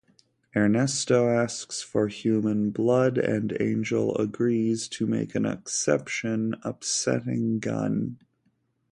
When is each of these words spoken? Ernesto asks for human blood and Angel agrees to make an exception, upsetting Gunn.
Ernesto 0.55 1.29
asks 1.29 1.83
for 1.83 2.07
human 2.07 2.71
blood 2.71 3.19
and 3.19 3.55
Angel 3.61 4.15
agrees 4.17 4.87
to 4.87 5.05
make 5.05 5.35
an 5.35 5.45
exception, 5.45 6.55
upsetting 6.63 7.59
Gunn. 7.59 8.17